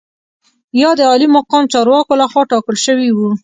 [0.81, 3.29] یا د عالي مقام چارواکو لخوا ټاکل شوي وو.